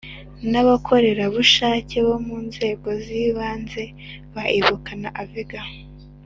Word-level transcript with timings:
n 0.51 0.53
abakorera 0.61 1.23
bushake 1.33 1.95
bo 2.05 2.15
mu 2.25 2.37
nzego 2.47 2.87
z 3.03 3.05
ibanze 3.23 3.83
ba 4.33 4.43
Ibuka 4.57 4.91
na 5.01 5.09
Avega 5.23 5.61